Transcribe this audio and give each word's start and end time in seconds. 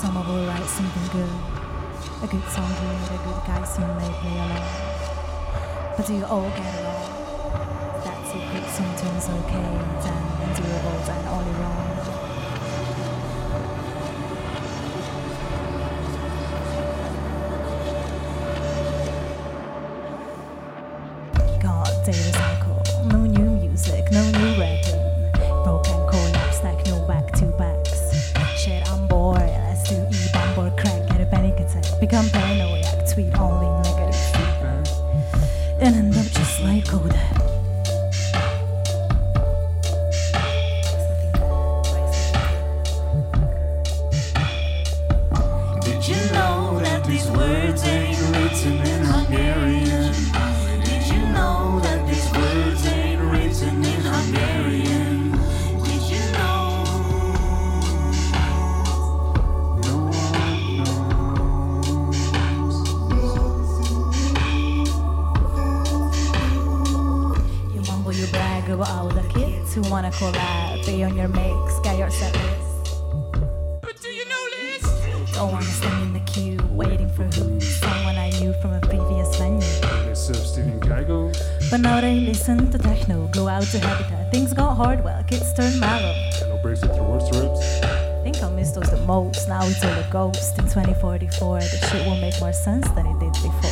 someone 0.00 0.26
will 0.26 0.46
write 0.46 0.64
something 0.64 1.08
good. 1.12 1.28
A 2.22 2.26
good 2.26 2.48
song 2.48 2.70
with 2.70 3.10
a 3.12 3.18
good 3.22 3.40
guy 3.46 3.62
soon 3.64 3.86
may 3.98 4.08
play 4.08 4.32
along. 4.32 4.64
But 5.94 6.06
do 6.06 6.14
you 6.14 6.24
all 6.24 6.48
get 6.56 6.74
along? 6.80 7.04
That's 8.02 8.30
it, 8.32 8.44
good 8.50 8.66
sometimes 8.70 9.28
okay, 9.28 9.70
then 10.00 10.22
endurable, 10.48 10.98
then 11.04 11.22
only 11.28 11.52
wrong. 11.60 11.88
God, 21.60 21.92
data 22.06 22.59
Become 32.00 32.30
paranoid, 32.30 32.86
tweet 33.06 33.38
only 33.38 33.68
negative 33.82 34.16
feedback. 34.32 34.86
And 35.80 35.94
end 35.96 36.16
up 36.16 36.24
just 36.32 36.62
like 36.62 36.88
Kodak. 36.88 37.36
Did 45.84 46.08
you 46.08 46.16
know 46.32 46.80
that 46.82 47.04
these 47.06 47.30
words 47.32 47.84
ain't 47.84 48.18
written 48.32 48.78
in 48.80 49.04
Hungarian? 49.04 49.49
You 68.80 68.86
brag 68.86 68.88
about 68.88 68.90
all 68.90 69.08
the 69.08 69.28
kids 69.28 69.74
who 69.74 69.82
wanna 69.90 70.10
collab. 70.10 70.86
Be 70.86 71.04
on 71.04 71.16
your 71.16 71.28
mix, 71.28 71.80
get 71.80 71.98
your 71.98 72.10
set 72.10 72.32
list. 72.34 72.94
But 73.82 74.00
do 74.00 74.08
you 74.08 74.24
know 74.28 74.44
this? 74.56 75.34
Don't 75.34 75.52
wanna 75.52 75.64
stand 75.64 76.02
in 76.02 76.12
the 76.12 76.20
queue, 76.20 76.58
waiting 76.70 77.08
for 77.10 77.24
who? 77.24 77.60
Someone 77.60 78.16
I 78.16 78.30
knew 78.40 78.52
from 78.60 78.72
a 78.72 78.80
previous 78.80 79.36
venue. 79.36 79.60
This 80.06 80.26
Steven 80.26 80.80
Geigo. 80.80 81.32
But 81.70 81.80
now 81.80 82.00
they 82.00 82.20
listen 82.20 82.70
to 82.70 82.78
techno, 82.78 83.28
go 83.28 83.48
out 83.48 83.64
to 83.64 83.78
habitat. 83.78 84.30
Things 84.32 84.52
got 84.52 84.74
hard, 84.74 85.04
well, 85.04 85.22
kids 85.24 85.52
turn 85.54 85.78
mellow. 85.78 86.14
No 86.48 86.58
breaks 86.62 86.82
it 86.82 86.94
through 86.94 87.04
worst 87.04 87.34
rips. 87.34 87.60
think 88.22 88.42
I 88.42 88.50
miss 88.50 88.72
those 88.72 88.90
the 88.90 88.98
most. 89.06 89.48
Now 89.48 89.64
it's 89.64 89.84
all 89.84 89.90
a 89.90 90.06
ghost. 90.10 90.58
In 90.58 90.64
2044, 90.64 91.60
the 91.60 91.88
shit 91.88 92.06
will 92.06 92.16
make 92.16 92.38
more 92.40 92.52
sense 92.52 92.88
than 92.90 93.06
it 93.06 93.18
did 93.18 93.32
before. 93.32 93.69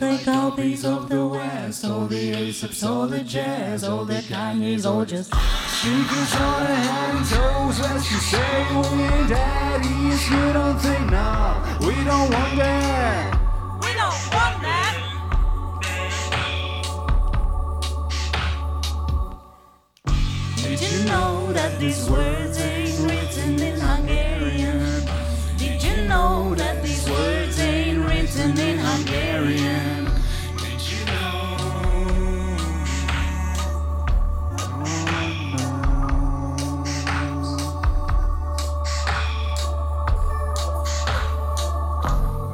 Like 0.00 0.24
copies 0.24 0.84
of 0.84 1.08
the 1.08 1.26
West, 1.26 1.84
all 1.84 2.06
the 2.06 2.16
Aesop's, 2.16 2.84
all 2.84 3.08
the 3.08 3.24
jazz, 3.24 3.82
all 3.82 4.04
the 4.04 4.20
Kanye's, 4.22 4.86
all 4.86 5.04
just 5.04 5.32
Shaking 5.34 6.02
short 6.02 6.70
and 6.70 7.26
toes, 7.28 7.80
as 7.80 8.10
you 8.10 8.18
say, 8.18 8.66
we 8.74 9.02
ain't 9.02 9.28
daddies. 9.28 10.30
You 10.30 10.52
don't 10.52 10.78
think 10.78 11.10
now, 11.10 11.78
we 11.80 11.94
don't 12.04 12.30
want 12.32 12.56
that. 12.58 13.38
We 13.82 13.92
don't 13.94 14.22
want 14.34 14.62
that. 14.62 14.94
Did 20.56 20.80
you 20.80 21.04
know 21.06 21.52
that 21.52 21.78
these 21.80 22.08
words 22.10 22.58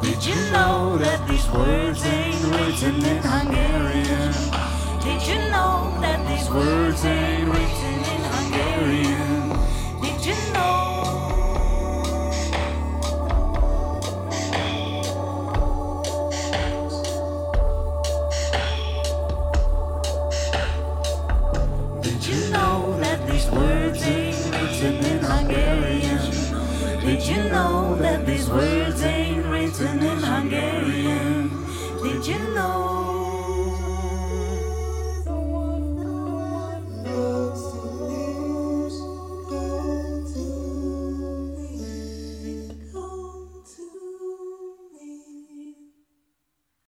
Did 0.05 0.23
you 0.27 0.35
know 0.53 0.99
that 0.99 1.27
these 1.27 1.49
words 1.51 2.05
ain't 2.05 2.45
written 2.53 3.03
in 3.03 3.23
Hungarian? 3.23 4.33
Did 5.01 5.27
you 5.27 5.39
know 5.49 5.97
that 6.03 6.21
these 6.29 6.51
words 6.51 7.03
ain't 7.07 7.24